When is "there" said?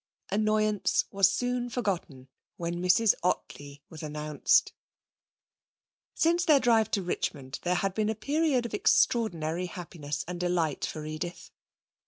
7.61-7.75